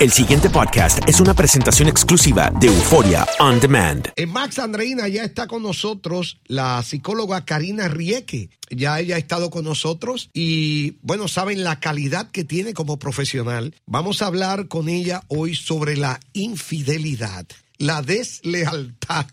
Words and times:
El 0.00 0.12
siguiente 0.12 0.48
podcast 0.48 1.00
es 1.08 1.20
una 1.20 1.34
presentación 1.34 1.88
exclusiva 1.88 2.52
de 2.60 2.68
Euforia 2.68 3.26
On 3.40 3.58
Demand. 3.58 4.12
En 4.14 4.30
Max 4.30 4.60
Andreina 4.60 5.08
ya 5.08 5.24
está 5.24 5.48
con 5.48 5.64
nosotros 5.64 6.38
la 6.46 6.80
psicóloga 6.84 7.44
Karina 7.44 7.88
Rieke. 7.88 8.48
Ya 8.70 9.00
ella 9.00 9.16
ha 9.16 9.18
estado 9.18 9.50
con 9.50 9.64
nosotros 9.64 10.30
y, 10.32 10.98
bueno, 11.02 11.26
saben 11.26 11.64
la 11.64 11.80
calidad 11.80 12.30
que 12.30 12.44
tiene 12.44 12.74
como 12.74 13.00
profesional. 13.00 13.74
Vamos 13.86 14.22
a 14.22 14.26
hablar 14.26 14.68
con 14.68 14.88
ella 14.88 15.24
hoy 15.26 15.56
sobre 15.56 15.96
la 15.96 16.20
infidelidad, 16.32 17.46
la 17.78 18.00
deslealtad. 18.00 19.26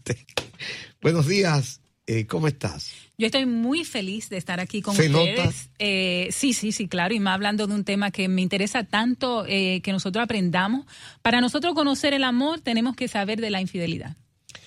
Buenos 0.99 1.27
días, 1.27 1.79
eh, 2.07 2.25
¿cómo 2.25 2.47
estás? 2.47 3.04
Yo 3.17 3.27
estoy 3.27 3.45
muy 3.45 3.85
feliz 3.85 4.27
de 4.29 4.37
estar 4.37 4.59
aquí 4.59 4.81
con 4.81 4.95
¿Se 4.95 5.07
ustedes. 5.09 5.37
nota? 5.37 5.53
Eh, 5.79 6.27
sí, 6.31 6.53
sí, 6.53 6.71
sí, 6.73 6.87
claro. 6.87 7.13
Y 7.13 7.19
más 7.19 7.35
hablando 7.35 7.65
de 7.65 7.73
un 7.73 7.83
tema 7.85 8.11
que 8.11 8.27
me 8.27 8.41
interesa 8.41 8.83
tanto 8.83 9.45
eh, 9.47 9.79
que 9.83 9.91
nosotros 9.93 10.21
aprendamos. 10.23 10.85
Para 11.21 11.39
nosotros 11.39 11.73
conocer 11.75 12.13
el 12.13 12.23
amor 12.25 12.59
tenemos 12.59 12.95
que 12.95 13.07
saber 13.07 13.39
de 13.39 13.49
la 13.51 13.61
infidelidad. 13.61 14.17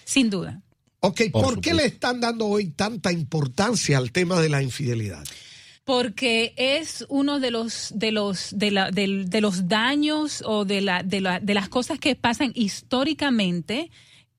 Sin 0.04 0.30
duda. 0.30 0.62
Ok, 1.00 1.20
¿por, 1.30 1.60
qué 1.60 1.74
le 1.74 1.84
están 1.84 2.20
dando 2.20 2.46
hoy 2.46 2.70
tanta 2.70 3.12
importancia 3.12 3.98
al 3.98 4.10
tema 4.12 4.40
de 4.40 4.48
la 4.48 4.62
infidelidad? 4.62 5.24
Porque 5.84 6.54
es 6.56 7.06
uno 7.08 7.40
de 7.40 7.50
los 7.50 7.92
de 7.94 8.12
los 8.12 8.50
de, 8.58 8.70
la- 8.70 8.90
del- 8.90 9.30
de 9.30 9.40
los 9.40 9.68
daños 9.68 10.42
o 10.44 10.64
de 10.64 10.80
la, 10.80 11.02
de 11.02 11.20
la- 11.20 11.40
de 11.40 11.54
las 11.54 11.68
cosas 11.68 11.98
que 11.98 12.14
pasan 12.14 12.52
históricamente 12.54 13.90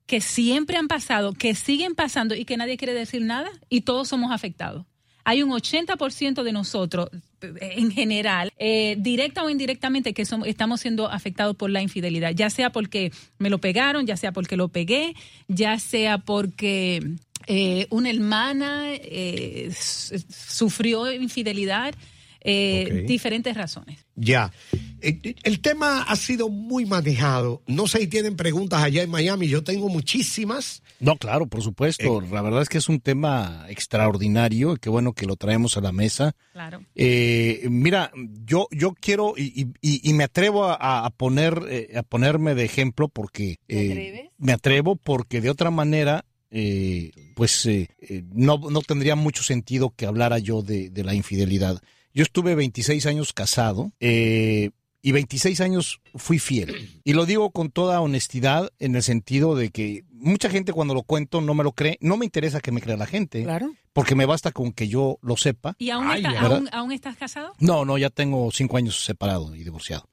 que 0.10 0.22
siempre 0.22 0.76
han 0.76 0.88
pasado, 0.88 1.34
que 1.34 1.54
siguen 1.54 1.94
pasando 1.94 2.34
y 2.34 2.44
que 2.44 2.58
nadie 2.58 2.78
quiere 2.78 2.96
decir 2.96 3.22
nada 3.22 3.48
y 3.70 3.82
todos 3.82 4.08
somos 4.08 4.32
afectados. 4.32 4.88
Hay 5.24 5.44
un 5.44 5.52
80% 5.52 6.42
de 6.42 6.52
nosotros, 6.52 7.12
eh, 7.44 7.74
en 7.78 7.92
general, 7.92 8.52
eh, 8.58 8.96
directa 8.98 9.44
o 9.44 9.52
indirectamente, 9.52 10.16
que 10.16 10.26
somos, 10.26 10.48
estamos 10.48 10.82
siendo 10.82 11.12
afectados 11.12 11.56
por 11.56 11.70
la 11.70 11.84
infidelidad, 11.84 12.32
ya 12.32 12.50
sea 12.50 12.72
porque 12.72 13.12
me 13.38 13.52
lo 13.52 13.60
pegaron, 13.60 14.08
ya 14.08 14.18
sea 14.18 14.32
porque 14.32 14.58
lo 14.58 14.70
pegué, 14.70 15.14
ya 15.48 15.78
sea 15.78 16.18
porque 16.18 17.08
eh, 17.46 17.86
una 17.92 18.10
hermana 18.10 18.88
eh, 18.92 19.72
sufrió 19.76 21.12
infidelidad, 21.12 21.94
diferentes 23.06 23.56
razones. 23.56 24.04
Ya. 24.16 24.52
El 25.02 25.62
tema 25.62 26.04
ha 26.04 26.16
sido 26.16 26.50
muy 26.50 26.86
manejado. 26.86 27.62
No 27.68 27.88
sé 27.88 28.00
si 28.00 28.08
tienen 28.08 28.36
preguntas 28.36 28.82
allá 28.84 29.02
en 29.04 29.10
Miami. 29.10 29.48
Yo 29.48 29.64
tengo 29.64 29.90
muchísimas. 29.90 30.82
No, 31.00 31.16
claro, 31.18 31.48
por 31.48 31.62
supuesto. 31.62 32.22
La 32.22 32.42
verdad 32.42 32.62
es 32.62 32.70
que 32.70 32.78
es 32.78 32.90
un 32.90 33.00
tema 33.00 33.66
extraordinario. 33.70 34.74
y 34.74 34.78
Qué 34.78 34.90
bueno 34.90 35.14
que 35.14 35.26
lo 35.26 35.36
traemos 35.36 35.78
a 35.78 35.82
la 35.82 35.92
mesa. 35.92 36.36
Claro. 36.54 36.82
Eh, 36.96 37.66
mira, 37.70 38.12
yo, 38.46 38.68
yo 38.72 38.94
quiero 39.00 39.34
y, 39.38 39.68
y- 39.82 40.10
y 40.10 40.14
me 40.14 40.24
atrevo 40.26 40.66
a, 40.66 41.06
a 41.06 41.10
poner 41.10 41.62
eh, 41.70 41.92
a 41.98 42.04
ponerme 42.04 42.56
de 42.56 42.66
ejemplo 42.66 43.08
porque 43.10 43.58
eh, 43.68 44.30
me 44.38 44.52
atrevo 44.54 44.96
porque 44.96 45.42
de 45.42 45.50
otra 45.50 45.72
manera 45.72 46.26
eh, 46.52 47.12
pues 47.36 47.66
eh, 47.66 47.90
eh, 48.00 48.24
no, 48.34 48.58
no 48.58 48.82
tendría 48.82 49.16
mucho 49.16 49.44
sentido 49.44 49.92
que 49.96 50.06
hablara 50.06 50.40
yo 50.40 50.62
de, 50.62 50.90
de 50.90 51.04
la 51.04 51.14
infidelidad. 51.14 51.82
Yo 52.14 52.24
estuve 52.24 52.56
26 52.56 53.06
años 53.06 53.34
casado 53.34 53.92
eh, 54.00 54.72
y 55.02 55.12
26 55.14 55.62
años 55.62 56.02
fui 56.16 56.40
fiel. 56.40 56.90
Y 57.04 57.14
lo 57.14 57.26
digo 57.26 57.52
con 57.52 57.70
toda 57.72 58.02
honestidad 58.02 58.70
en 58.80 58.96
el 58.96 59.04
sentido 59.04 59.56
de 59.56 59.70
que 59.70 60.04
mucha 60.12 60.50
gente 60.50 60.74
cuando 60.74 60.94
lo 60.94 61.04
cuento 61.04 61.42
no 61.42 61.54
me 61.54 61.64
lo 61.64 61.72
cree. 61.72 61.98
No 62.02 62.18
me 62.18 62.26
interesa 62.26 62.60
que 62.60 62.72
me 62.72 62.82
crea 62.82 62.98
la 62.98 63.06
gente. 63.06 63.44
Claro. 63.44 63.72
Porque 63.94 64.16
me 64.16 64.26
basta 64.26 64.52
con 64.52 64.72
que 64.72 64.88
yo 64.88 65.18
lo 65.22 65.36
sepa. 65.38 65.76
¿Y 65.80 65.90
aún, 65.90 66.08
Ay, 66.10 66.24
está- 66.26 66.40
aún, 66.48 66.70
aún 66.72 66.92
estás 66.92 67.16
casado? 67.18 67.54
No, 67.60 67.86
no, 67.86 67.98
ya 67.98 68.10
tengo 68.10 68.50
cinco 68.52 68.78
años 68.78 69.04
separado 69.04 69.56
y 69.56 69.64
divorciado. 69.64 70.08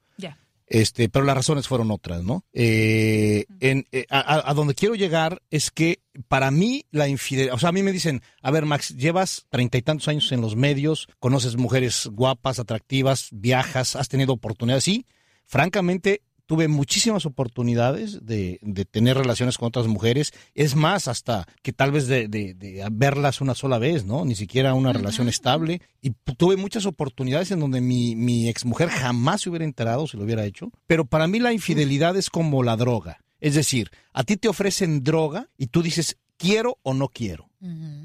Este, 0.69 1.07
pero 1.07 1.23
las 1.23 1.35
razones 1.37 1.67
fueron 1.67 1.91
otras, 1.91 2.23
¿no? 2.23 2.43
Eh, 2.51 3.45
en, 3.61 3.87
eh, 3.93 4.05
a- 4.09 4.49
a 4.49 4.53
donde 4.53 4.75
quiero 4.75 4.95
llegar 4.95 5.41
es 5.49 5.71
que 5.71 6.01
para 6.27 6.51
mí 6.51 6.85
la 6.91 7.07
infidelidad, 7.07 7.55
o 7.55 7.59
sea, 7.59 7.69
a 7.69 7.71
mí 7.71 7.83
me 7.83 7.93
dicen, 7.93 8.21
a 8.41 8.51
ver, 8.51 8.65
Max, 8.65 8.95
llevas 8.97 9.45
treinta 9.49 9.77
y 9.77 9.81
tantos 9.81 10.09
años 10.09 10.29
en 10.33 10.41
los 10.41 10.57
medios, 10.57 11.07
conoces 11.19 11.55
mujeres 11.55 12.09
guapas, 12.11 12.59
atractivas, 12.59 13.29
viajas, 13.31 13.95
has 13.95 14.09
tenido 14.09 14.33
oportunidades, 14.33 14.83
sí. 14.83 15.05
Francamente, 15.45 16.21
tuve 16.47 16.67
muchísimas 16.67 17.25
oportunidades 17.27 18.25
de, 18.25 18.57
de 18.63 18.85
tener 18.85 19.17
relaciones 19.17 19.57
con 19.57 19.67
otras 19.67 19.85
mujeres. 19.87 20.33
Es 20.55 20.75
más, 20.75 21.07
hasta 21.07 21.45
que 21.61 21.73
tal 21.73 21.91
vez 21.91 22.07
de, 22.07 22.27
de- 22.27 22.53
de 22.55 22.87
verlas 22.91 23.41
una 23.41 23.53
sola 23.53 23.77
vez, 23.77 24.05
¿no? 24.05 24.25
Ni 24.25 24.35
siquiera 24.35 24.73
una 24.73 24.91
relación 24.93 25.29
estable. 25.29 25.81
Y 26.01 26.11
tuve 26.37 26.57
muchas 26.57 26.85
oportunidades 26.85 27.51
en 27.51 27.59
donde 27.59 27.81
mi, 27.81 28.15
mi 28.15 28.47
exmujer 28.47 28.89
jamás 28.89 29.41
se 29.41 29.49
hubiera 29.49 29.65
enterado 29.65 30.07
si 30.07 30.17
lo 30.17 30.23
hubiera 30.23 30.45
hecho. 30.45 30.71
Pero 30.87 31.05
para 31.05 31.27
mí 31.27 31.39
la 31.39 31.53
infidelidad 31.53 32.17
es 32.17 32.29
como 32.29 32.63
la 32.63 32.75
droga. 32.77 33.19
Es 33.39 33.53
decir, 33.53 33.91
a 34.13 34.23
ti 34.23 34.37
te 34.37 34.47
ofrecen 34.47 35.03
droga 35.03 35.49
y 35.57 35.67
tú 35.67 35.83
dices, 35.83 36.17
quiero 36.37 36.79
o 36.81 36.93
no 36.95 37.09
quiero. 37.09 37.49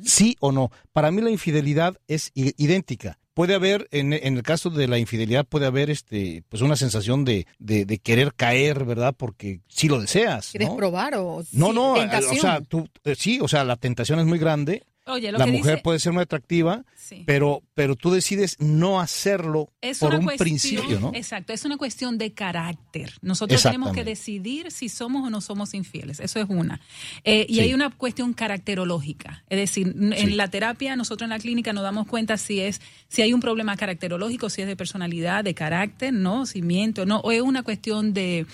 Sí 0.04 0.36
o 0.40 0.50
no. 0.52 0.70
Para 0.92 1.10
mí 1.10 1.20
la 1.22 1.30
infidelidad 1.30 1.98
es 2.08 2.32
idéntica. 2.34 3.18
Puede 3.34 3.54
haber, 3.54 3.88
en, 3.92 4.12
en 4.12 4.36
el 4.36 4.42
caso 4.42 4.68
de 4.68 4.88
la 4.88 4.98
infidelidad, 4.98 5.46
puede 5.46 5.66
haber 5.66 5.88
este, 5.88 6.42
pues 6.48 6.60
una 6.62 6.76
sensación 6.76 7.24
de, 7.24 7.46
de, 7.58 7.86
de 7.86 7.98
querer 7.98 8.34
caer, 8.34 8.84
¿verdad? 8.84 9.14
Porque 9.16 9.60
si 9.68 9.88
lo 9.88 10.00
deseas. 10.00 10.50
¿Quieres 10.50 10.68
probar 10.70 11.14
o 11.16 11.42
No, 11.52 11.68
sí, 11.68 11.72
no, 11.74 11.94
tentación? 11.94 12.36
o 12.36 12.40
sea, 12.40 12.60
tú, 12.60 12.88
eh, 13.04 13.14
sí, 13.16 13.38
o 13.40 13.48
sea, 13.48 13.64
la 13.64 13.76
tentación 13.76 14.18
es 14.18 14.26
muy 14.26 14.38
grande. 14.38 14.84
Oye, 15.06 15.32
lo 15.32 15.38
la 15.38 15.46
que 15.46 15.50
mujer 15.52 15.72
dice- 15.74 15.82
puede 15.82 15.98
ser 15.98 16.12
muy 16.12 16.22
atractiva, 16.22 16.84
Sí. 16.94 17.24
pero, 17.26 17.62
pero 17.74 17.96
tú 17.96 18.10
decides 18.12 18.56
no 18.60 19.00
hacerlo 19.00 19.72
Es 19.80 19.98
por 19.98 20.14
un 20.14 20.22
cuestión- 20.24 20.44
principio, 20.44 21.00
¿no? 21.00 21.10
Exacto, 21.14 21.52
es 21.52 21.64
una 21.64 21.76
cuestión 21.76 22.18
de 22.18 22.32
carácter. 22.32 23.14
Nosotros 23.20 23.60
tenemos 23.62 23.92
que 23.92 24.04
decidir 24.04 24.70
si 24.70 24.88
somos 24.88 25.26
o 25.26 25.30
no 25.30 25.40
somos 25.40 25.74
infieles. 25.74 26.20
Eso 26.20 26.38
es 26.38 26.46
una. 26.48 26.80
Eh, 27.24 27.46
y 27.48 27.54
Sí. 27.54 27.60
hay 27.60 27.74
una 27.74 27.90
cuestión 27.90 28.32
caracterológica. 28.32 29.44
Es 29.50 29.58
decir, 29.58 29.88
Sí. 29.88 30.14
en 30.22 30.36
la 30.36 30.48
terapia, 30.48 30.94
nosotros 30.94 31.26
en 31.26 31.30
la 31.30 31.38
clínica 31.40 31.72
nos 31.72 31.82
damos 31.82 32.06
cuenta 32.06 32.36
si 32.36 32.60
es 32.60 32.80
si 33.08 33.22
hay 33.22 33.32
un 33.32 33.40
problema 33.40 33.76
caracterológico, 33.76 34.50
si 34.50 34.62
es 34.62 34.68
de 34.68 34.76
personalidad, 34.76 35.42
de 35.44 35.54
carácter, 35.54 36.12
no, 36.12 36.46
si 36.46 36.62
miento, 36.62 37.06
no, 37.06 37.18
o 37.20 37.32
es 37.32 37.42
una 37.42 37.62
cuestión 37.64 38.14
de 38.14 38.46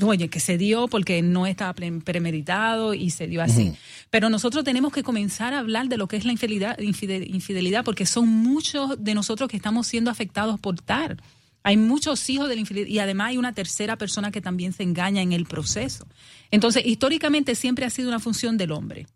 oye, 0.00 0.28
que 0.28 0.40
se 0.40 0.56
dio 0.58 0.88
porque 0.88 1.20
no 1.22 1.46
estaba 1.46 1.72
pre- 1.74 2.00
premeditado 2.00 2.94
y 2.94 3.10
se 3.10 3.26
dio 3.26 3.42
así. 3.42 3.72
Pero 4.10 4.30
nosotros 4.30 4.64
tenemos 4.64 4.92
que 4.92 5.02
comenzar 5.02 5.54
a 5.54 5.58
hablar 5.58 5.88
de 5.88 5.96
lo 5.98 6.08
que 6.08 6.16
es 6.16 6.24
la 6.24 6.32
infidelidad, 6.32 6.78
infide- 6.78 7.26
infidelidad 7.28 7.84
porque 7.84 8.06
son 8.06 8.28
muchos 8.28 9.02
de 9.02 9.14
nosotros 9.14 9.48
que 9.50 9.56
estamos 9.56 9.86
siendo 9.86 10.10
afectados 10.10 10.58
por 10.60 10.80
tal. 10.80 11.20
Hay 11.64 11.76
muchos 11.76 12.28
hijos 12.28 12.48
de 12.48 12.56
la 12.56 12.60
infidelidad 12.60 12.90
y 12.92 12.98
además 12.98 13.28
hay 13.28 13.38
una 13.38 13.52
tercera 13.52 13.96
persona 13.96 14.32
que 14.32 14.40
también 14.40 14.72
se 14.72 14.82
engaña 14.82 15.22
en 15.22 15.32
el 15.32 15.44
proceso. 15.46 16.06
Entonces, 16.50 16.84
históricamente 16.84 17.54
siempre 17.54 17.84
ha 17.84 17.90
sido 17.90 18.08
una 18.08 18.18
función 18.18 18.56
del 18.56 18.72
hombre. 18.72 19.06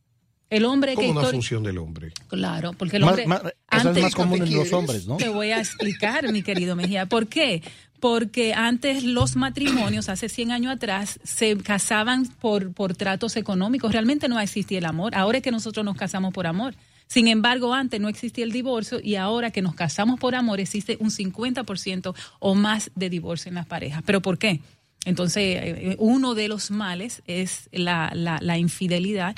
El 0.49 0.65
hombre 0.65 0.95
que 0.95 1.09
una 1.11 1.23
histori- 1.23 1.31
función 1.33 1.63
del 1.65 1.79
hombre. 1.79 2.13
Claro, 2.29 2.73
porque 2.73 2.97
el 2.99 3.03
Más- 3.03 3.11
hombre. 3.13 3.27
más- 3.27 3.43
eso 3.73 3.91
es 3.91 4.03
más 4.03 4.15
común 4.15 4.43
en 4.43 4.55
los 4.55 4.73
hombres, 4.73 5.07
¿no? 5.07 5.17
Te 5.17 5.29
voy 5.29 5.51
a 5.51 5.59
explicar, 5.59 6.31
mi 6.33 6.43
querido 6.43 6.77
Mejía. 6.77 7.07
¿Por 7.07 7.27
qué? 7.27 7.63
Porque 7.99 8.55
antes 8.55 9.03
los 9.03 9.35
matrimonios, 9.37 10.09
hace 10.09 10.29
100 10.29 10.53
años 10.53 10.73
atrás, 10.73 11.19
se 11.25 11.57
casaban 11.57 12.27
por, 12.27 12.73
por 12.73 12.95
tratos 12.95 13.37
económicos. 13.37 13.91
Realmente 13.91 14.29
no 14.29 14.39
existía 14.39 14.79
el 14.79 14.85
amor. 14.85 15.15
Ahora 15.17 15.39
es 15.39 15.43
que 15.45 15.51
nosotros 15.51 15.85
nos 15.85 15.97
casamos 15.97 16.33
por 16.33 16.47
amor. 16.47 16.75
Sin 17.09 17.27
embargo, 17.29 17.73
antes 17.73 18.01
no 18.01 18.09
existía 18.09 18.45
el 18.45 18.53
divorcio 18.53 19.01
y 19.03 19.15
ahora 19.17 19.51
que 19.51 19.63
nos 19.63 19.75
casamos 19.75 20.19
por 20.21 20.35
amor 20.35 20.61
existe 20.61 20.97
un 21.01 21.11
50% 21.11 22.15
o 22.41 22.55
más 22.55 22.91
de 22.95 23.09
divorcio 23.11 23.49
en 23.49 23.55
las 23.55 23.67
parejas. 23.67 24.03
¿Pero 24.05 24.21
por 24.21 24.39
qué? 24.39 24.61
Entonces, 25.05 25.43
eh, 25.63 25.97
uno 25.99 26.35
de 26.35 26.49
los 26.49 26.71
males 26.73 27.23
es 27.27 27.69
la, 27.73 28.11
la, 28.15 28.39
la 28.43 28.59
infidelidad 28.59 29.37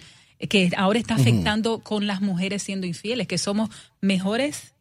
que 0.49 0.70
ahora 0.76 0.99
está 0.99 1.14
afectando 1.17 1.81
con 1.81 2.06
las 2.06 2.20
mujeres 2.20 2.62
siendo 2.62 2.87
infieles, 2.87 3.26
que 3.26 3.38
somos 3.38 3.70
mejores 4.00 4.73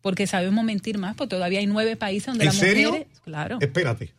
porque 0.00 0.26
sabemos 0.26 0.64
mentir 0.64 0.98
más, 0.98 1.14
porque 1.14 1.36
todavía 1.36 1.60
hay 1.60 1.66
nueve 1.66 1.96
países 1.96 2.26
donde 2.26 2.44
¿En 2.44 2.48
las 2.48 2.56
serio? 2.56 2.88
mujeres... 2.88 3.08
Claro. 3.24 3.58
Espérate. 3.60 4.12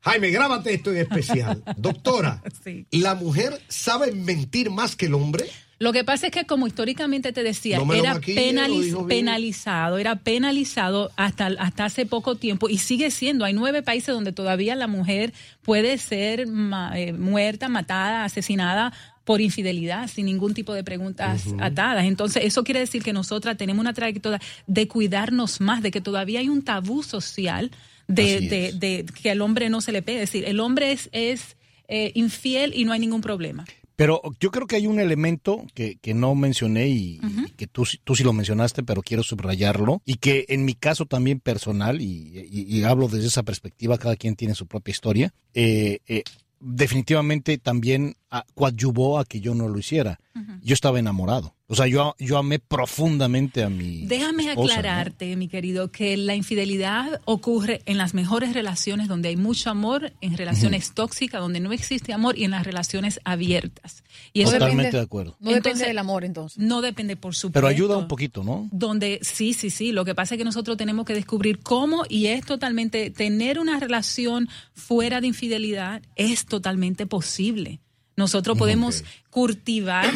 Jaime, 0.00 0.30
grábate 0.30 0.74
esto 0.74 0.90
en 0.92 0.98
especial. 0.98 1.62
Doctora, 1.76 2.42
¿la 2.90 3.14
mujer 3.14 3.60
sabe 3.68 4.12
mentir 4.12 4.70
más 4.70 4.96
que 4.96 5.06
el 5.06 5.14
hombre? 5.14 5.46
Lo 5.80 5.92
que 5.92 6.02
pasa 6.02 6.26
es 6.26 6.32
que 6.32 6.44
como 6.44 6.66
históricamente 6.66 7.32
te 7.32 7.42
decía, 7.44 7.78
No 7.78 7.94
era 7.94 8.14
maquille, 8.14 8.52
penaliz- 8.52 9.06
penalizado, 9.06 9.98
era 9.98 10.16
penalizado 10.16 11.10
hasta, 11.16 11.46
hasta 11.58 11.84
hace 11.84 12.04
poco 12.04 12.34
tiempo 12.34 12.68
y 12.68 12.78
sigue 12.78 13.10
siendo. 13.12 13.44
Hay 13.44 13.52
nueve 13.54 13.82
países 13.82 14.12
donde 14.12 14.32
todavía 14.32 14.74
la 14.74 14.88
mujer 14.88 15.32
puede 15.62 15.96
ser 15.98 16.46
ma- 16.48 16.98
eh, 16.98 17.12
muerta, 17.12 17.68
matada, 17.68 18.24
asesinada 18.24 18.92
por 19.28 19.42
infidelidad 19.42 20.08
sin 20.08 20.24
ningún 20.24 20.54
tipo 20.54 20.72
de 20.72 20.82
preguntas 20.82 21.46
Ujú. 21.48 21.58
atadas. 21.60 22.06
Entonces, 22.06 22.44
eso 22.46 22.64
quiere 22.64 22.80
decir 22.80 23.02
que 23.02 23.12
nosotras 23.12 23.58
tenemos 23.58 23.82
una 23.82 23.92
trayectoria 23.92 24.40
de 24.66 24.88
cuidarnos 24.88 25.60
más, 25.60 25.82
de 25.82 25.90
que 25.90 26.00
todavía 26.00 26.40
hay 26.40 26.48
un 26.48 26.62
tabú 26.62 27.02
social 27.02 27.70
de, 28.06 28.40
de- 28.40 28.66
es. 28.68 28.80
de 28.80 29.04
que 29.20 29.30
al 29.30 29.42
hombre 29.42 29.68
no 29.68 29.82
se 29.82 29.92
le 29.92 30.00
pegue. 30.00 30.22
Es 30.22 30.32
decir, 30.32 30.48
el 30.48 30.60
hombre 30.60 30.92
es, 30.92 31.10
es 31.12 31.58
eh, 31.88 32.10
infiel 32.14 32.72
y 32.74 32.86
no 32.86 32.92
hay 32.92 33.00
ningún 33.00 33.20
problema. 33.20 33.66
Pero 33.96 34.22
yo 34.40 34.50
creo 34.50 34.66
que 34.66 34.76
hay 34.76 34.86
un 34.86 34.98
elemento 34.98 35.66
que, 35.74 35.96
que 36.00 36.14
no 36.14 36.34
mencioné 36.34 36.88
y, 36.88 37.20
y 37.46 37.50
que 37.58 37.66
tú, 37.66 37.84
sí- 37.84 37.98
tú 38.02 38.14
sí 38.16 38.24
lo 38.24 38.32
mencionaste, 38.32 38.82
pero 38.82 39.02
quiero 39.02 39.22
subrayarlo. 39.24 40.00
Y 40.06 40.14
que 40.14 40.46
en 40.48 40.64
mi 40.64 40.72
caso 40.72 41.04
también 41.04 41.38
personal, 41.40 42.00
y, 42.00 42.46
y- 42.50 42.64
y 42.78 42.84
hablo 42.84 43.08
desde 43.08 43.26
esa 43.26 43.42
perspectiva, 43.42 43.98
cada 43.98 44.16
quien 44.16 44.36
tiene 44.36 44.54
su 44.54 44.66
propia 44.66 44.92
historia, 44.92 45.34
eh, 45.52 45.98
eh, 46.08 46.22
definitivamente 46.60 47.58
también 47.58 48.14
ah, 48.30 48.44
coadyuvó 48.54 49.18
a 49.18 49.24
que 49.24 49.40
yo 49.40 49.54
no 49.54 49.68
lo 49.68 49.78
hiciera. 49.78 50.18
Yo 50.62 50.72
estaba 50.74 51.00
enamorado. 51.00 51.56
O 51.66 51.74
sea, 51.74 51.88
yo, 51.88 52.14
yo 52.20 52.38
amé 52.38 52.60
profundamente 52.60 53.64
a 53.64 53.68
mi 53.68 54.06
Déjame 54.06 54.44
esposa, 54.48 54.74
¿no? 54.74 54.78
aclararte, 54.78 55.34
mi 55.34 55.48
querido, 55.48 55.90
que 55.90 56.16
la 56.16 56.36
infidelidad 56.36 57.20
ocurre 57.24 57.82
en 57.86 57.98
las 57.98 58.14
mejores 58.14 58.54
relaciones 58.54 59.08
donde 59.08 59.30
hay 59.30 59.36
mucho 59.36 59.68
amor, 59.68 60.12
en 60.20 60.36
relaciones 60.36 60.94
tóxicas 60.94 61.40
donde 61.40 61.58
no 61.60 61.72
existe 61.72 62.12
amor 62.12 62.38
y 62.38 62.44
en 62.44 62.52
las 62.52 62.64
relaciones 62.64 63.20
abiertas. 63.24 64.04
Y 64.32 64.42
eso 64.42 64.52
Totalmente 64.52 64.84
depende- 64.84 64.98
de 64.98 65.04
acuerdo. 65.04 65.36
No 65.40 65.50
depende 65.50 65.56
Entonces, 65.70 65.86
del 65.88 65.98
amor, 65.98 66.24
entonces. 66.24 66.58
No 66.58 66.80
depende, 66.82 67.16
por 67.16 67.34
supuesto. 67.34 67.54
Pero 67.54 67.66
ayuda 67.66 67.96
un 67.96 68.06
poquito, 68.08 68.44
¿no? 68.44 68.68
Donde 68.70 69.18
sí, 69.22 69.54
sí, 69.54 69.70
sí. 69.70 69.90
Lo 69.90 70.04
que 70.04 70.14
pasa 70.14 70.34
es 70.36 70.38
que 70.38 70.44
nosotros 70.44 70.76
tenemos 70.76 71.04
que 71.04 71.14
descubrir 71.14 71.58
cómo 71.58 72.04
y 72.08 72.26
es 72.26 72.44
totalmente 72.46 73.10
tener 73.10 73.58
una 73.58 73.80
relación 73.80 74.48
fuera 74.72 75.20
de 75.20 75.26
infidelidad 75.26 76.02
es 76.14 76.46
totalmente 76.46 77.06
posible. 77.06 77.80
Nosotros 78.18 78.58
podemos 78.58 79.04
cultivar 79.30 80.10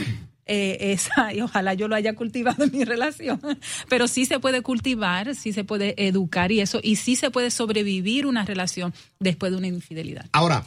eh, 0.45 0.93
esa 0.93 1.33
y 1.33 1.41
ojalá 1.41 1.73
yo 1.75 1.87
lo 1.87 1.95
haya 1.95 2.17
cultivado 2.17 2.65
en 2.65 2.73
mi 2.73 2.83
relación, 2.85 3.41
pero 3.89 4.09
sí 4.09 4.27
se 4.27 4.41
puede 4.41 4.61
cultivar, 4.61 5.37
sí 5.37 5.53
se 5.53 5.63
puede 5.63 5.95
educar 6.05 6.51
y 6.51 6.59
eso 6.59 6.81
y 6.83 6.97
sí 6.97 7.15
se 7.15 7.31
puede 7.31 7.53
sobrevivir 7.53 8.27
una 8.27 8.45
relación 8.45 8.93
después 9.21 9.53
de 9.53 9.59
una 9.59 9.69
infidelidad. 9.69 10.27
Ahora, 10.33 10.65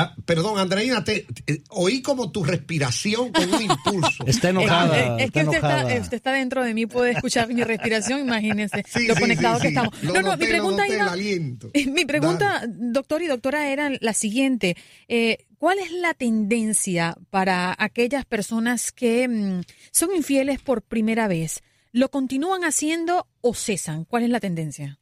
ah, 0.00 0.14
perdón, 0.24 0.58
Andreina, 0.58 1.02
te, 1.04 1.26
te- 1.44 1.62
oí 1.70 2.02
como 2.02 2.30
tu 2.32 2.44
respiración 2.44 3.32
con 3.32 3.52
un 3.54 3.62
impulso. 3.62 4.24
Está 4.26 4.50
Es, 4.50 5.24
es 5.26 5.30
que 5.30 5.42
usted 5.44 5.54
está, 5.56 5.86
usted 6.00 6.16
está 6.16 6.32
dentro 6.32 6.64
de 6.64 6.74
mí, 6.74 6.86
puede 6.86 7.12
escuchar 7.12 7.48
mi 7.52 7.62
respiración, 7.64 8.20
imagínese 8.20 8.84
Sí, 8.86 9.06
lo 9.06 9.14
sí, 9.14 9.20
conectado 9.20 9.56
sí, 9.56 9.62
que 9.62 9.68
sí. 9.68 9.74
estamos. 9.74 10.02
Lo 10.02 10.14
no, 10.14 10.20
no, 10.22 10.28
noté, 10.30 10.46
mi 10.46 10.46
lo 10.46 10.58
pregunta 10.58 11.12
aliento. 11.12 11.70
Mi 11.92 12.04
pregunta, 12.04 12.62
doctor 12.68 13.22
y 13.22 13.26
doctora, 13.26 13.70
era 13.70 13.90
la 14.00 14.12
siguiente. 14.12 14.76
Eh, 15.08 15.38
¿Cuál 15.58 15.78
es 15.80 15.90
la 15.90 16.14
tendencia 16.14 17.16
para 17.30 17.74
aquellas 17.78 18.24
personas 18.24 18.92
que 18.92 19.26
mm, 19.28 19.62
son 19.90 20.14
infieles 20.14 20.60
por 20.60 20.82
primera 20.82 21.26
vez? 21.28 21.62
¿Lo 21.92 22.10
continúan 22.10 22.64
haciendo 22.64 23.26
o 23.40 23.54
cesan? 23.54 24.04
¿Cuál 24.04 24.24
es 24.24 24.30
la 24.30 24.40
tendencia? 24.40 24.98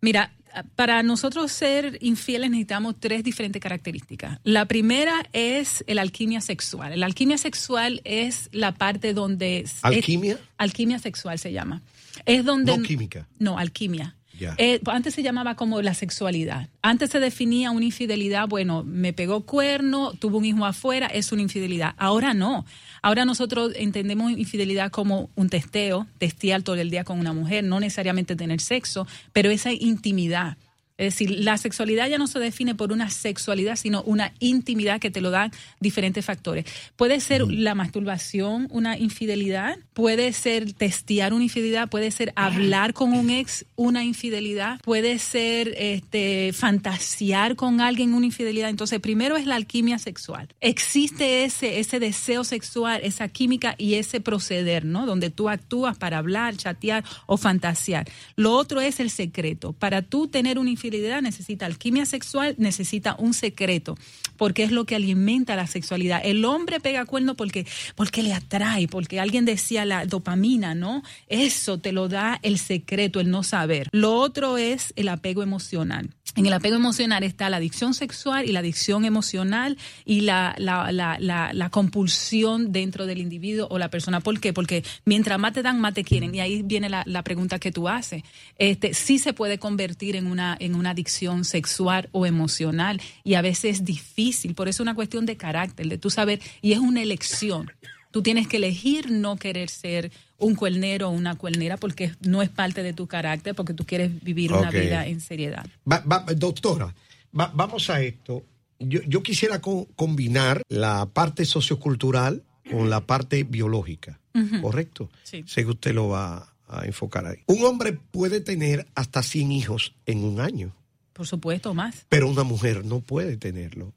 Mira, 0.00 0.32
para 0.76 1.02
nosotros 1.02 1.52
ser 1.52 1.98
infieles 2.00 2.50
necesitamos 2.50 2.96
tres 2.98 3.22
diferentes 3.24 3.60
características. 3.60 4.38
La 4.44 4.64
primera 4.66 5.26
es 5.32 5.84
el 5.86 5.98
alquimia 5.98 6.40
sexual. 6.40 6.98
La 6.98 7.06
alquimia 7.06 7.38
sexual 7.38 8.00
es 8.04 8.48
la 8.52 8.72
parte 8.72 9.12
donde... 9.14 9.58
es- 9.60 9.78
¿Alquimia? 9.82 10.38
alquimia 10.58 10.98
sexual 10.98 11.38
se 11.38 11.52
llama. 11.52 11.82
Es 12.24 12.44
donde... 12.44 12.76
No 12.76 12.82
química. 12.82 13.26
No, 13.38 13.58
alquimia. 13.58 14.14
Eh, 14.58 14.80
antes 14.86 15.14
se 15.14 15.22
llamaba 15.22 15.54
como 15.54 15.82
la 15.82 15.94
sexualidad. 15.94 16.68
Antes 16.82 17.10
se 17.10 17.20
definía 17.20 17.70
una 17.70 17.84
infidelidad, 17.84 18.48
bueno, 18.48 18.84
me 18.84 19.12
pegó 19.12 19.42
cuerno, 19.42 20.12
tuvo 20.12 20.38
un 20.38 20.44
hijo 20.44 20.64
afuera, 20.64 21.06
es 21.06 21.32
una 21.32 21.42
infidelidad. 21.42 21.94
Ahora 21.96 22.34
no. 22.34 22.64
Ahora 23.02 23.24
nosotros 23.24 23.72
entendemos 23.76 24.32
infidelidad 24.32 24.90
como 24.90 25.30
un 25.34 25.48
testeo, 25.48 26.06
testear 26.18 26.62
todo 26.62 26.76
el 26.76 26.90
día 26.90 27.04
con 27.04 27.18
una 27.18 27.32
mujer, 27.32 27.64
no 27.64 27.80
necesariamente 27.80 28.36
tener 28.36 28.60
sexo, 28.60 29.06
pero 29.32 29.50
esa 29.50 29.72
intimidad. 29.72 30.56
Es 30.98 31.12
decir, 31.12 31.30
la 31.30 31.58
sexualidad 31.58 32.08
ya 32.08 32.16
no 32.16 32.26
se 32.26 32.38
define 32.38 32.74
por 32.74 32.90
una 32.90 33.10
sexualidad, 33.10 33.76
sino 33.76 34.02
una 34.02 34.32
intimidad 34.38 34.98
que 34.98 35.10
te 35.10 35.20
lo 35.20 35.30
dan 35.30 35.52
diferentes 35.78 36.24
factores. 36.24 36.64
Puede 36.96 37.20
ser 37.20 37.42
la 37.42 37.74
masturbación 37.74 38.66
una 38.70 38.96
infidelidad, 38.96 39.76
puede 39.92 40.32
ser 40.32 40.72
testear 40.72 41.34
una 41.34 41.44
infidelidad, 41.44 41.90
puede 41.90 42.10
ser 42.10 42.32
hablar 42.34 42.94
con 42.94 43.12
un 43.12 43.28
ex 43.28 43.66
una 43.76 44.04
infidelidad, 44.04 44.80
puede 44.80 45.18
ser 45.18 45.74
este, 45.76 46.52
fantasear 46.54 47.56
con 47.56 47.82
alguien 47.82 48.14
una 48.14 48.26
infidelidad. 48.26 48.70
Entonces, 48.70 48.98
primero 49.00 49.36
es 49.36 49.44
la 49.44 49.56
alquimia 49.56 49.98
sexual. 49.98 50.48
Existe 50.60 51.44
ese, 51.44 51.78
ese 51.78 52.00
deseo 52.00 52.42
sexual, 52.42 53.00
esa 53.02 53.28
química 53.28 53.74
y 53.76 53.94
ese 53.94 54.20
proceder, 54.20 54.86
¿no? 54.86 55.04
Donde 55.04 55.28
tú 55.28 55.50
actúas 55.50 55.98
para 55.98 56.16
hablar, 56.18 56.56
chatear 56.56 57.04
o 57.26 57.36
fantasear. 57.36 58.08
Lo 58.34 58.52
otro 58.52 58.80
es 58.80 58.98
el 58.98 59.10
secreto. 59.10 59.74
Para 59.74 60.00
tú 60.00 60.28
tener 60.28 60.58
una 60.58 60.70
infidelidad 60.70 60.85
necesita 60.90 61.66
alquimia 61.66 62.06
sexual, 62.06 62.54
necesita 62.58 63.16
un 63.18 63.34
secreto, 63.34 63.96
porque 64.36 64.64
es 64.64 64.72
lo 64.72 64.84
que 64.84 64.96
alimenta 64.96 65.56
la 65.56 65.66
sexualidad. 65.66 66.20
El 66.24 66.44
hombre 66.44 66.80
pega 66.80 67.04
cuerno 67.04 67.34
porque, 67.34 67.66
porque 67.94 68.22
le 68.22 68.32
atrae, 68.32 68.88
porque 68.88 69.20
alguien 69.20 69.44
decía 69.44 69.84
la 69.84 70.06
dopamina, 70.06 70.74
¿no? 70.74 71.02
Eso 71.28 71.78
te 71.78 71.92
lo 71.92 72.08
da 72.08 72.38
el 72.42 72.58
secreto, 72.58 73.20
el 73.20 73.30
no 73.30 73.42
saber. 73.42 73.88
Lo 73.92 74.14
otro 74.14 74.58
es 74.58 74.92
el 74.96 75.08
apego 75.08 75.42
emocional. 75.42 76.15
En 76.34 76.44
el 76.44 76.52
apego 76.52 76.76
emocional 76.76 77.22
está 77.22 77.48
la 77.48 77.56
adicción 77.56 77.94
sexual 77.94 78.46
y 78.46 78.52
la 78.52 78.58
adicción 78.58 79.06
emocional 79.06 79.78
y 80.04 80.20
la, 80.20 80.54
la, 80.58 80.92
la, 80.92 81.18
la, 81.18 81.70
compulsión 81.70 82.72
dentro 82.72 83.06
del 83.06 83.18
individuo 83.18 83.68
o 83.70 83.78
la 83.78 83.88
persona. 83.88 84.20
¿Por 84.20 84.38
qué? 84.38 84.52
Porque 84.52 84.84
mientras 85.06 85.38
más 85.38 85.54
te 85.54 85.62
dan, 85.62 85.80
más 85.80 85.94
te 85.94 86.04
quieren. 86.04 86.34
Y 86.34 86.40
ahí 86.40 86.62
viene 86.62 86.90
la, 86.90 87.04
la 87.06 87.22
pregunta 87.22 87.58
que 87.58 87.72
tú 87.72 87.88
haces. 87.88 88.22
Este, 88.58 88.92
sí 88.92 89.18
se 89.18 89.32
puede 89.32 89.58
convertir 89.58 90.14
en 90.14 90.26
una, 90.26 90.56
en 90.60 90.74
una 90.74 90.90
adicción 90.90 91.44
sexual 91.46 92.10
o 92.12 92.26
emocional 92.26 93.00
y 93.24 93.34
a 93.34 93.40
veces 93.40 93.76
es 93.76 93.84
difícil. 93.86 94.54
Por 94.54 94.68
eso 94.68 94.82
es 94.82 94.84
una 94.84 94.94
cuestión 94.94 95.24
de 95.24 95.38
carácter, 95.38 95.88
de 95.88 95.96
tú 95.96 96.10
saber, 96.10 96.40
y 96.60 96.72
es 96.72 96.80
una 96.80 97.00
elección. 97.00 97.70
Tú 98.16 98.22
tienes 98.22 98.48
que 98.48 98.56
elegir 98.56 99.10
no 99.10 99.36
querer 99.36 99.68
ser 99.68 100.10
un 100.38 100.54
cuernero 100.54 101.08
o 101.08 101.10
una 101.10 101.34
cuernera 101.34 101.76
porque 101.76 102.12
no 102.22 102.40
es 102.40 102.48
parte 102.48 102.82
de 102.82 102.94
tu 102.94 103.06
carácter, 103.06 103.54
porque 103.54 103.74
tú 103.74 103.84
quieres 103.84 104.22
vivir 104.24 104.54
una 104.54 104.70
vida 104.70 105.06
en 105.06 105.20
seriedad. 105.20 105.66
Va- 105.86 106.00
va- 106.10 106.24
doctora, 106.34 106.94
va- 107.38 107.52
vamos 107.54 107.90
a 107.90 108.00
esto. 108.00 108.42
Yo, 108.78 109.00
yo 109.06 109.22
quisiera 109.22 109.60
co- 109.60 109.86
combinar 109.96 110.62
la 110.70 111.04
parte 111.04 111.44
sociocultural 111.44 112.42
con 112.70 112.88
la 112.88 113.02
parte 113.02 113.44
biológica. 113.44 114.18
¿correcto? 114.62 115.10
Sí. 115.22 115.44
Sé 115.46 115.64
que 115.64 115.70
usted 115.72 115.94
lo 115.94 116.08
va 116.08 116.54
a 116.68 116.86
enfocar 116.86 117.26
ahí. 117.26 117.40
Un 117.48 117.64
hombre 117.66 117.92
puede 117.92 118.40
tener 118.40 118.86
hasta 118.94 119.22
100 119.22 119.52
hijos 119.52 119.94
en 120.06 120.24
un 120.24 120.40
año, 120.40 120.74
Por 121.12 121.26
supuesto, 121.26 121.74
más. 121.74 122.06
pero 122.08 122.30
una 122.30 122.44
mujer 122.44 122.82
no 122.86 123.00
puede 123.00 123.36
tenerlo. 123.36 123.92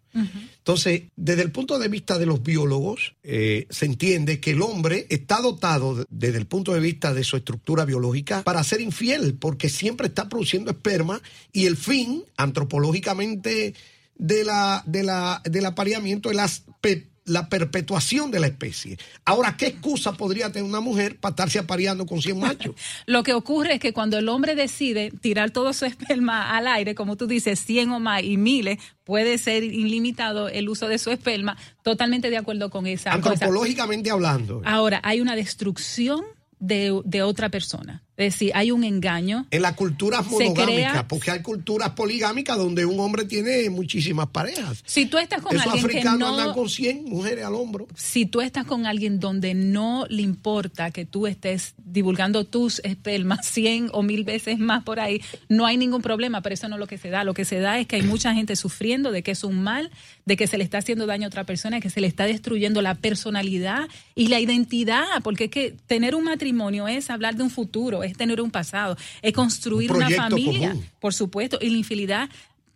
Entonces, 0.69 1.01
desde 1.15 1.41
el 1.41 1.51
punto 1.51 1.79
de 1.79 1.88
vista 1.88 2.19
de 2.19 2.27
los 2.27 2.43
biólogos, 2.43 3.15
eh, 3.23 3.65
se 3.71 3.88
entiende 3.88 4.39
que 4.39 4.51
el 4.51 4.61
hombre 4.61 5.07
está 5.09 5.41
dotado, 5.41 5.95
de- 5.95 6.05
desde 6.11 6.38
el 6.38 6.45
punto 6.45 6.73
de 6.75 6.79
vista 6.79 7.11
de 7.11 7.23
su 7.23 7.38
estructura 7.38 7.85
biológica, 7.85 8.43
para 8.43 8.63
ser 8.63 8.79
infiel, 8.79 9.33
porque 9.33 9.67
siempre 9.67 10.05
está 10.05 10.29
produciendo 10.29 10.69
esperma 10.69 11.23
y 11.51 11.65
el 11.65 11.75
fin, 11.75 12.23
antropológicamente, 12.38 13.73
de 14.15 14.43
la, 14.43 14.83
de 14.85 15.01
la, 15.01 15.41
del 15.45 15.65
apareamiento 15.65 16.29
es 16.29 16.63
pe- 16.81 17.07
la 17.29 17.50
perpetuación 17.50 18.31
de 18.31 18.39
la 18.39 18.48
especie. 18.48 18.98
Ahora, 19.25 19.55
¿qué 19.57 19.67
excusa 19.67 20.13
podría 20.13 20.51
tener 20.51 20.67
una 20.67 20.79
mujer 20.79 21.17
para 21.19 21.31
estarse 21.31 21.59
apareando 21.59 22.05
con 22.05 22.21
100 22.21 22.39
machos? 22.39 22.75
Lo 23.05 23.24
que 23.24 23.33
ocurre 23.33 23.75
es 23.75 23.79
que 23.79 23.93
cuando 23.93 24.17
el 24.17 24.27
hombre 24.29 24.55
decide 24.55 25.12
tirar 25.21 25.51
todo 25.51 25.74
su 25.74 25.86
esperma 26.09 26.55
al 26.57 26.67
aire, 26.67 26.95
como 26.95 27.15
tú 27.15 27.27
dices, 27.27 27.59
100 27.59 27.91
o 27.91 28.00
más 28.00 28.24
y 28.24 28.38
miles, 28.38 28.79
puede 29.03 29.38
ser 29.38 29.63
ilimitado 29.63 30.50
el 30.50 30.69
uso 30.69 30.88
de 30.88 30.98
su 30.98 31.12
esperma, 31.12 31.57
totalmente 31.83 32.29
de 32.29 32.38
acuerdo 32.38 32.69
con 32.69 32.86
esa 32.88 33.12
Antropológicamente 33.13 34.12
hablando. 34.12 34.62
Ahora, 34.65 35.00
hay 35.03 35.21
una 35.21 35.36
destrucción 35.36 36.24
de, 36.59 37.01
de 37.05 37.24
otra 37.24 37.50
persona. 37.50 38.03
Es 38.19 38.33
decir, 38.33 38.51
hay 38.53 38.69
un 38.71 38.83
engaño. 38.83 39.47
En 39.49 39.61
las 39.61 39.75
culturas 39.75 40.27
monogámicas, 40.27 41.05
porque 41.05 41.31
hay 41.31 41.41
culturas 41.41 41.91
poligámicas 41.91 42.57
donde 42.57 42.85
un 42.85 42.99
hombre 42.99 43.23
tiene 43.23 43.69
muchísimas 43.69 44.27
parejas. 44.27 44.83
Si 44.85 45.05
tú 45.05 45.17
estás 45.17 45.41
con 45.41 45.55
Esos 45.55 45.71
alguien 45.71 45.88
que 45.88 46.03
no... 46.03 46.27
andan 46.27 46.53
con 46.53 46.67
100 46.67 47.05
mujeres 47.05 47.45
al 47.45 47.55
hombro. 47.55 47.88
si 47.95 48.25
tú 48.25 48.41
estás 48.41 48.65
con 48.65 48.85
alguien 48.85 49.21
donde 49.21 49.53
no 49.53 50.05
le 50.09 50.21
importa 50.21 50.91
que 50.91 51.05
tú 51.05 51.27
estés 51.27 51.75
divulgando 51.77 52.43
tus 52.43 52.79
espermas 52.83 53.45
100 53.47 53.91
o 53.93 54.03
mil 54.03 54.25
veces 54.25 54.59
más 54.59 54.83
por 54.83 54.99
ahí, 54.99 55.21
no 55.47 55.65
hay 55.65 55.77
ningún 55.77 56.01
problema, 56.01 56.41
pero 56.41 56.55
eso 56.55 56.67
no 56.67 56.75
es 56.75 56.79
lo 56.81 56.88
que 56.88 56.97
se 56.97 57.09
da. 57.09 57.23
Lo 57.23 57.33
que 57.33 57.45
se 57.45 57.59
da 57.59 57.79
es 57.79 57.88
que 57.88 57.95
hay 57.95 58.01
mucha 58.01 58.33
gente 58.33 58.57
sufriendo 58.57 59.13
de 59.13 59.23
que 59.23 59.31
es 59.31 59.45
un 59.45 59.63
mal, 59.63 59.91
de 60.25 60.35
que 60.35 60.45
se 60.45 60.57
le 60.57 60.65
está 60.65 60.79
haciendo 60.79 61.05
daño 61.05 61.23
a 61.23 61.27
otra 61.29 61.45
persona, 61.45 61.79
que 61.79 61.89
se 61.89 62.01
le 62.01 62.07
está 62.07 62.25
destruyendo 62.25 62.81
la 62.81 62.95
personalidad 62.95 63.88
y 64.13 64.27
la 64.27 64.41
identidad, 64.41 65.05
porque 65.23 65.45
es 65.45 65.51
que 65.51 65.73
tener 65.88 66.15
un 66.15 66.25
matrimonio 66.25 66.89
es 66.89 67.09
hablar 67.09 67.38
de 67.38 67.43
un 67.43 67.49
futuro, 67.49 68.03
es 68.09 68.17
tener 68.17 68.41
un 68.41 68.51
pasado, 68.51 68.97
es 69.21 69.33
construir 69.33 69.91
Un 69.91 69.97
una 69.97 70.09
familia, 70.09 70.69
común. 70.71 70.85
por 70.99 71.13
supuesto, 71.13 71.57
y 71.61 71.69
la 71.69 71.77
infidelidad 71.77 72.29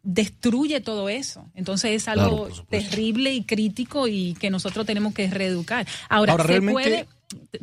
destruye 0.03 0.81
todo 0.81 1.07
eso. 1.09 1.45
Entonces 1.55 1.91
es 1.91 2.07
algo 2.07 2.49
terrible 2.69 3.33
y 3.33 3.43
crítico 3.43 4.07
y 4.07 4.33
que 4.35 4.49
nosotros 4.49 4.85
tenemos 4.85 5.13
que 5.13 5.29
reeducar. 5.29 5.87
Ahora, 6.09 6.33
Ahora, 6.33 6.43
se, 6.43 6.47
realmente- 6.49 6.73
puede, 6.73 7.07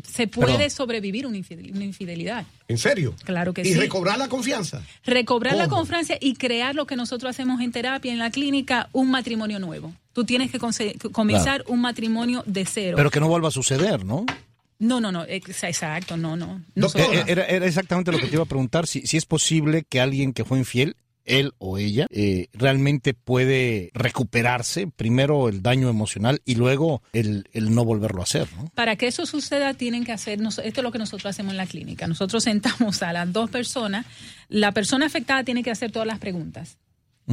se 0.03 0.27
puede 0.27 0.53
Perdón. 0.55 0.71
sobrevivir 0.71 1.27
una 1.27 1.37
infidel- 1.37 1.71
una 1.75 1.85
infidelidad. 1.85 2.47
¿En 2.67 2.79
serio? 2.79 3.15
Claro 3.25 3.53
que 3.53 3.61
y 3.61 3.67
sí. 3.67 3.75
recobrar 3.75 4.17
la 4.19 4.29
confianza. 4.29 4.83
Recobrar 5.05 5.55
la 5.57 5.69
confianza 5.69 6.15
y 6.19 6.35
crear 6.35 6.75
lo 6.75 6.87
que 6.87 6.97
nosotros 6.97 7.29
hacemos 7.31 7.61
en 7.61 7.73
terapia, 7.73 8.11
en 8.13 8.19
la 8.19 8.31
clínica, 8.31 8.89
un 8.93 9.11
matrimonio 9.11 9.59
nuevo. 9.59 9.93
Tú 10.15 10.25
tienes 10.25 10.51
que 10.51 10.59
comenzar 11.13 11.63
un 11.69 11.81
matrimonio 11.83 12.43
de 12.47 12.65
cero. 12.65 12.97
Pero 12.97 13.11
que 13.11 13.21
no 13.21 13.29
vuelva 13.29 13.49
a 13.49 13.53
suceder, 13.53 14.05
¿no? 14.05 14.25
No, 14.81 15.01
no, 15.01 15.13
no, 15.13 15.25
ex- 15.29 15.63
exacto, 15.63 16.17
no, 16.17 16.37
no. 16.37 16.61
Eh, 16.75 16.83
eh, 16.97 17.25
Era, 17.29 17.45
era 17.47 17.67
exactamente 17.67 18.11
lo 18.11 18.19
que 18.19 18.27
te 18.27 18.35
iba 18.35 18.43
a 18.43 18.47
preguntar, 18.47 18.87
si, 18.89 19.07
si 19.07 19.17
es 19.17 19.27
posible 19.27 19.85
que 19.89 20.01
alguien 20.01 20.33
que 20.33 20.45
fue 20.45 20.59
infiel, 20.59 20.97
él 21.27 21.53
o 21.59 21.79
ella, 21.79 22.07
eh, 22.11 22.49
realmente 22.55 23.15
puede 23.15 23.91
recuperarse, 23.95 24.89
primero 24.89 25.49
el 25.49 25.63
daño 25.63 25.89
emocional 25.89 26.41
y 26.45 26.57
luego 26.57 27.03
el, 27.13 27.47
el 27.53 27.73
no 27.75 27.85
volverlo 27.85 28.21
a 28.21 28.25
hacer, 28.25 28.49
¿no? 28.57 28.65
Para 28.75 28.97
que 28.97 29.07
eso 29.07 29.27
suceda, 29.27 29.75
tienen 29.75 30.03
que 30.05 30.11
hacer, 30.13 30.41
esto 30.43 30.63
es 30.63 30.83
lo 30.83 30.91
que 30.91 30.99
nosotros 30.99 31.27
hacemos 31.27 31.53
en 31.53 31.59
la 31.59 31.67
clínica. 31.67 32.09
Nosotros 32.09 32.43
sentamos 32.45 33.03
a 33.03 33.13
las 33.13 33.33
dos 33.33 33.49
personas, 33.51 34.07
la 34.49 34.73
persona 34.73 35.07
afectada 35.07 35.45
tiene 35.45 35.63
que 35.63 35.71
hacer 35.71 35.93
todas 35.93 36.09
las 36.09 36.19
preguntas. 36.19 36.79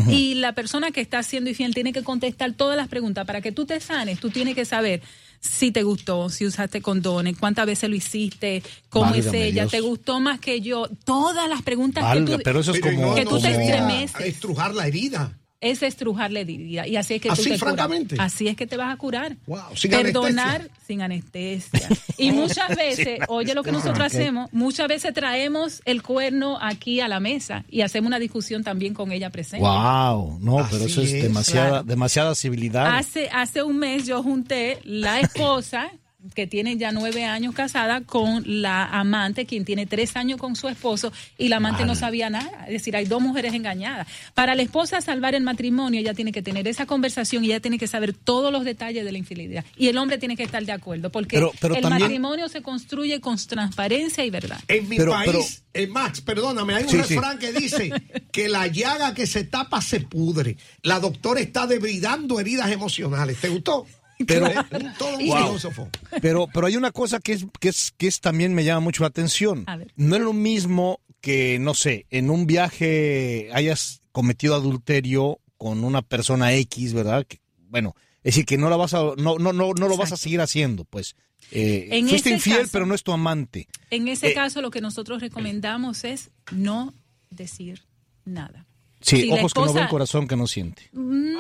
Y 0.08 0.36
la 0.36 0.54
persona 0.54 0.92
que 0.92 1.02
está 1.02 1.24
siendo 1.24 1.50
infiel 1.50 1.74
tiene 1.74 1.92
que 1.92 2.04
contestar 2.04 2.54
todas 2.54 2.78
las 2.78 2.88
preguntas. 2.88 3.26
Para 3.26 3.42
que 3.42 3.52
tú 3.52 3.66
te 3.66 3.80
sanes, 3.80 4.20
tú 4.20 4.30
tienes 4.30 4.54
que 4.54 4.64
saber 4.64 5.02
si 5.40 5.72
te 5.72 5.84
gustó, 5.84 6.30
si 6.30 6.46
usaste 6.46 6.82
condones, 6.82 7.38
cuántas 7.38 7.66
veces 7.66 7.90
lo 7.90 7.96
hiciste, 7.96 8.64
cómo 8.90 9.14
es 9.14 9.28
ella, 9.28 9.64
Dios. 9.64 9.72
te 9.72 9.82
gustó 9.82 10.20
más 10.20 10.40
que 10.40 10.62
yo. 10.62 10.88
Todas 11.04 11.50
las 11.50 11.62
preguntas 11.62 12.04
que 12.14 12.22
tú... 12.22 12.40
pero 12.44 12.60
eso 12.60 12.72
es 12.72 12.80
Pero 12.82 12.96
como... 12.96 13.16
que 13.16 13.26
tú 13.26 13.40
te 13.40 13.52
estremeces. 13.52 14.22
Estrujar 14.22 14.74
la 14.74 14.88
herida. 14.88 15.38
Es 15.60 15.82
estrujarle 15.82 16.42
herida 16.42 16.88
y 16.88 16.96
así 16.98 17.16
es 17.16 17.22
que 17.22 17.30
tú 17.30 17.34
Así, 17.34 17.44
te 17.44 17.50
curas. 17.50 17.60
francamente. 17.62 18.16
Así 18.20 18.48
es 18.48 18.56
que 18.56 18.68
te 18.68 18.78
vas 18.78 18.94
a 18.94 18.98
curar. 18.98 19.36
Wow, 19.48 19.60
sin 19.76 19.92
Perdonar 19.92 20.62
anestesia. 20.62 20.86
sin 20.86 21.02
anestesia. 21.02 21.90
Y 22.18 22.32
muchas 22.34 22.76
veces, 22.76 23.20
oye 23.28 23.56
lo 23.56 23.64
que 23.64 23.72
nosotros 23.72 24.06
hacemos, 24.06 24.52
muchas 24.54 24.88
veces 24.88 25.14
traemos 25.14 25.82
el 25.86 26.04
cuerno 26.04 26.58
aquí 26.62 27.02
a 27.02 27.08
la 27.08 27.20
mesa 27.20 27.66
y 27.70 27.82
hacemos 27.82 28.08
una 28.08 28.20
discusión 28.20 28.64
también 28.64 28.94
con 28.94 29.12
ella 29.12 29.30
presente. 29.32 29.66
Wow, 29.66 30.38
no, 30.42 30.68
pero 30.70 30.86
eso 30.86 31.02
es, 31.02 31.12
es, 31.14 31.24
demasiada, 31.24 31.70
claro. 31.70 31.84
demasiada 31.84 32.36
civilidad. 32.36 32.96
Hace, 32.96 33.30
hace 33.30 33.64
un 33.64 33.78
mes 33.78 34.06
yo 34.06 34.22
junté 34.22 34.80
la 34.84 35.20
esposa, 35.22 35.90
que 36.34 36.48
tiene 36.48 36.78
ya 36.78 36.92
nueve 36.92 37.26
años 37.26 37.54
casada, 37.54 38.02
con 38.02 38.44
la 38.46 38.86
amante, 38.86 39.46
quien 39.46 39.66
tiene 39.66 39.86
tres 39.86 40.16
años 40.16 40.40
con 40.40 40.56
su 40.56 40.68
esposo, 40.68 41.12
y 41.38 41.48
la 41.50 41.58
amante 41.58 41.86
no 41.86 41.96
sabía 41.96 42.30
nada. 42.30 42.66
Es 42.68 42.74
decir, 42.74 42.96
hay 42.96 43.06
dos 43.06 43.22
mujeres 43.22 43.54
engañadas. 43.54 44.08
Para 44.34 44.56
la 44.56 44.62
esposa 44.62 45.02
salvar 45.02 45.36
el 45.36 45.44
matrimonio, 45.44 46.00
ella 46.00 46.14
tiene 46.14 46.32
que 46.32 46.42
tener 46.42 46.68
esa 46.68 46.86
conversación 46.86 47.44
y 47.44 47.48
ella 47.48 47.60
tiene 47.60 47.78
que 47.78 47.88
saber 47.88 48.14
todos 48.14 48.52
los 48.52 48.64
detalles 48.66 49.06
de 49.06 49.12
la 49.12 49.18
infidelidad. 49.18 49.66
Y 49.76 49.88
el 49.88 49.98
hombre 49.98 50.18
tiene 50.18 50.36
que 50.36 50.44
estar 50.44 50.64
de 50.66 50.72
acuerdo, 50.72 51.12
porque 51.12 51.38
Pero- 51.38 51.52
pero 51.60 51.76
el 51.76 51.82
también- 51.82 52.02
matrimonio 52.04 52.50
se 52.50 52.62
construye 52.62 53.20
con 53.22 53.38
transparencia 53.38 54.24
y 54.26 54.30
verdad. 54.30 54.60
En 54.68 54.88
mi 54.90 54.98
Pero- 54.98 55.12
país, 55.12 55.64
eh, 55.74 55.88
Max, 55.88 56.22
perdóname, 56.22 56.74
hay 56.76 56.84
un 56.84 56.90
Sí, 56.90 56.98
sí. 57.06 57.16
refrán 57.16 57.40
que 57.40 57.52
dice 57.54 57.92
que 58.32 58.50
la 58.50 58.68
llaga 58.68 59.14
que 59.14 59.28
se 59.28 59.44
tapa 59.44 59.82
se 59.82 60.02
pudre. 60.02 60.58
La 60.84 61.00
doctora 61.00 61.40
está 61.40 61.68
debridando 61.68 62.40
heridas 62.40 62.72
emocionales. 62.72 63.38
¿Te 63.40 63.50
gustó? 63.50 63.86
Pero- 64.26 64.50
todo 64.98 65.18
un 65.18 65.28
Wow. 65.28 65.38
filósofo. 65.48 65.90
Pero, 66.22 66.48
pero 66.54 66.68
hay 66.68 66.76
una 66.76 66.92
cosa 66.92 67.20
que 67.20 67.34
es, 67.34 67.46
que 67.60 67.70
es, 67.70 67.94
que 67.98 68.08
es 68.08 68.20
también 68.22 68.54
me 68.54 68.64
llama 68.64 68.80
mucho 68.80 69.04
la 69.04 69.08
atención. 69.10 69.64
A 69.68 69.78
ver. 69.78 69.92
No 69.96 70.16
es 70.16 70.22
lo 70.22 70.34
mismo 70.34 71.00
que, 71.22 71.60
no 71.60 71.74
sé, 71.74 72.06
en 72.10 72.30
un 72.30 72.46
viaje 72.48 73.50
hayas 73.54 74.02
cometido 74.12 74.56
adulterio 74.56 75.40
con 75.58 75.84
una 75.84 76.02
persona 76.02 76.54
X, 76.54 76.94
¿verdad? 76.94 77.26
Que, 77.28 77.40
bueno, 77.70 77.96
es 78.24 78.34
decir, 78.36 78.46
que 78.46 78.58
no 78.58 78.70
la 78.70 78.76
vas 78.78 78.94
a, 78.94 79.00
no, 79.18 79.38
no, 79.40 79.54
no, 79.54 79.74
no 79.74 79.88
lo 79.88 79.98
vas 79.98 80.12
a 80.12 80.18
seguir 80.18 80.42
haciendo, 80.42 80.86
pues. 80.86 81.16
Eh, 81.52 81.88
En 81.92 82.10
fuiste 82.10 82.30
infiel, 82.30 82.58
caso- 82.60 82.70
pero 82.74 82.86
no 82.86 82.94
es 82.94 83.04
tu 83.04 83.12
amante. 83.14 83.68
En 83.90 84.08
ese 84.08 84.30
Eh, 84.30 84.34
caso, 84.34 84.62
lo 84.62 84.70
que 84.70 84.82
nosotros 84.82 85.22
recomendamos 85.22 86.04
es 86.04 86.30
no 86.52 86.94
decir 87.30 87.86
nada. 88.26 88.67
Sí, 89.02 89.22
Si 89.22 89.32
ojos 89.32 89.54
que 89.54 89.62
no 89.62 89.74
ven, 89.74 89.88
corazón 89.88 90.28
que 90.28 90.36
no 90.36 90.48
siente. 90.48 90.90
No. 90.94 91.38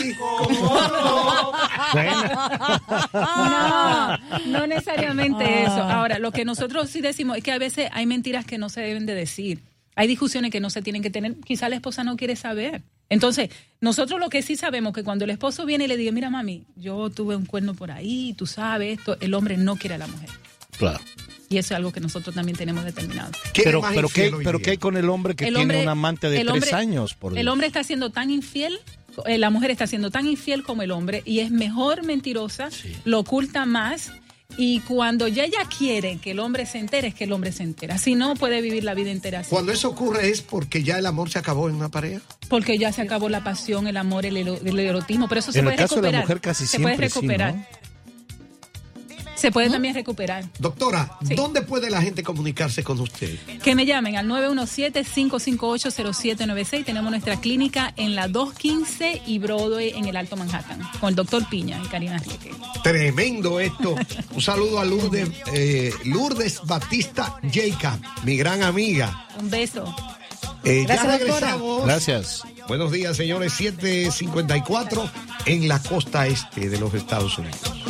No, 3.12 4.16
no 4.46 4.66
necesariamente 4.66 5.62
eso. 5.62 5.82
Ahora, 5.82 6.18
lo 6.18 6.30
que 6.32 6.44
nosotros 6.44 6.88
sí 6.88 7.00
decimos 7.00 7.36
es 7.36 7.44
que 7.44 7.52
a 7.52 7.58
veces 7.58 7.88
hay 7.92 8.06
mentiras 8.06 8.44
que 8.44 8.58
no 8.58 8.68
se 8.68 8.80
deben 8.80 9.06
de 9.06 9.14
decir. 9.14 9.60
Hay 9.96 10.06
discusiones 10.06 10.50
que 10.50 10.60
no 10.60 10.70
se 10.70 10.82
tienen 10.82 11.02
que 11.02 11.10
tener. 11.10 11.36
Quizá 11.40 11.68
la 11.68 11.76
esposa 11.76 12.04
no 12.04 12.16
quiere 12.16 12.36
saber. 12.36 12.82
Entonces, 13.08 13.50
nosotros 13.80 14.20
lo 14.20 14.28
que 14.28 14.42
sí 14.42 14.56
sabemos 14.56 14.92
que 14.92 15.02
cuando 15.02 15.24
el 15.24 15.30
esposo 15.30 15.66
viene 15.66 15.84
y 15.84 15.88
le 15.88 15.96
dice, 15.96 16.12
mira 16.12 16.30
mami, 16.30 16.64
yo 16.76 17.10
tuve 17.10 17.34
un 17.34 17.44
cuerno 17.44 17.74
por 17.74 17.90
ahí, 17.90 18.34
tú 18.34 18.46
sabes 18.46 18.98
esto, 18.98 19.16
el 19.20 19.34
hombre 19.34 19.56
no 19.56 19.76
quiere 19.76 19.96
a 19.96 19.98
la 19.98 20.06
mujer. 20.06 20.30
Claro. 20.78 21.00
Y 21.52 21.58
eso 21.58 21.74
es 21.74 21.78
algo 21.78 21.90
que 21.90 21.98
nosotros 21.98 22.32
también 22.32 22.56
tenemos 22.56 22.84
determinado. 22.84 23.32
¿Quién 23.52 23.64
Pero, 23.64 23.80
pero, 23.92 24.08
¿qué, 24.08 24.32
pero? 24.44 24.60
¿qué 24.60 24.70
hay 24.70 24.76
con 24.76 24.96
el 24.96 25.08
hombre 25.10 25.34
que 25.34 25.46
El 25.48 25.54
tiene 25.54 25.62
hombre- 25.62 25.82
un 25.82 25.88
amante 25.88 26.30
de 26.30 26.38
tres 26.38 26.48
hombre- 26.48 26.72
años? 26.74 27.14
Por 27.14 27.36
El 27.36 27.48
hombre 27.48 27.66
está 27.66 27.82
siendo 27.82 28.10
tan 28.10 28.30
infiel, 28.30 28.78
eh, 29.26 29.36
la 29.36 29.50
mujer 29.50 29.72
está 29.72 29.88
siendo 29.88 30.12
tan 30.12 30.28
infiel 30.28 30.62
como 30.62 30.82
el 30.82 30.92
hombre 30.92 31.22
y 31.24 31.40
es 31.40 31.50
mejor 31.50 32.04
mentirosa, 32.04 32.68
lo 33.04 33.18
oculta 33.18 33.66
más 33.66 34.12
y 34.58 34.78
cuando 34.82 35.26
ya 35.26 35.42
ella 35.42 35.58
quiere 35.76 36.18
que 36.18 36.30
el 36.30 36.38
hombre 36.38 36.66
se 36.66 36.78
entere, 36.78 37.08
es 37.08 37.14
que 37.16 37.24
el 37.24 37.32
hombre 37.32 37.50
se 37.50 37.64
entera. 37.64 37.98
Si 37.98 38.14
no, 38.14 38.36
puede 38.36 38.60
vivir 38.62 38.84
la 38.84 38.94
vida 38.94 39.10
entera 39.10 39.40
así. 39.40 39.50
Cuando 39.50 39.72
eso 39.72 39.88
ocurre 39.88 40.28
es 40.28 40.42
porque 40.42 40.84
ya 40.84 40.98
el 41.00 41.06
amor 41.06 41.30
se 41.30 41.40
acabó 41.40 41.68
en 41.68 41.74
una 41.74 41.88
pareja. 41.88 42.20
Porque 42.48 42.78
ya 42.78 42.92
se 42.92 43.02
acabó 43.02 43.28
la 43.28 43.42
pasión, 43.42 43.88
el 43.88 43.96
amor, 43.96 44.24
el, 44.24 44.36
ero- 44.36 44.60
el 44.64 44.78
erotismo, 44.78 45.28
pero 45.28 45.40
eso 45.40 45.50
se 45.50 45.58
En 45.58 45.64
el 45.66 45.70
puede 45.72 45.78
caso 45.82 45.96
de 45.96 46.02
la 46.02 46.06
recuperar. 46.20 46.24
mujer 46.26 46.40
casi 46.40 46.66
se 46.68 46.78
puede 46.78 46.94
sí, 46.94 47.00
recuperar. 47.00 47.54
¿no? 47.56 47.66
Se 49.40 49.50
puede 49.50 49.70
también 49.70 49.94
recuperar. 49.94 50.44
Doctora, 50.58 51.16
¿dónde 51.34 51.62
puede 51.62 51.88
la 51.88 52.02
gente 52.02 52.22
comunicarse 52.22 52.84
con 52.84 53.00
usted? 53.00 53.38
Que 53.62 53.74
me 53.74 53.86
llamen 53.86 54.16
al 54.16 54.26
917-558-0796. 54.26 56.84
Tenemos 56.84 57.10
nuestra 57.10 57.40
clínica 57.40 57.94
en 57.96 58.14
la 58.14 58.28
215 58.28 59.22
y 59.26 59.38
Broadway 59.38 59.94
en 59.96 60.04
el 60.04 60.16
Alto 60.16 60.36
Manhattan, 60.36 60.82
con 61.00 61.08
el 61.08 61.14
doctor 61.14 61.48
Piña 61.48 61.80
y 61.82 61.86
Karina 61.88 62.18
Rieke. 62.18 62.50
Tremendo 62.82 63.60
esto. 63.60 63.94
Un 64.34 64.42
saludo 64.42 64.78
a 64.78 64.84
Lourdes, 64.84 65.30
eh, 65.54 65.90
Lourdes 66.04 66.60
Batista 66.66 67.38
Jacob, 67.50 67.98
mi 68.24 68.36
gran 68.36 68.62
amiga. 68.62 69.26
Un 69.38 69.48
beso. 69.48 69.96
Eh, 70.64 70.84
ya 70.86 70.96
Gracias, 70.96 71.20
doctora. 71.20 71.46
regresamos. 71.52 71.84
Gracias. 71.86 72.42
Buenos 72.68 72.92
días, 72.92 73.16
señores. 73.16 73.54
754 73.54 75.10
en 75.46 75.66
la 75.66 75.82
costa 75.82 76.26
este 76.26 76.68
de 76.68 76.78
los 76.78 76.92
Estados 76.92 77.38
Unidos. 77.38 77.89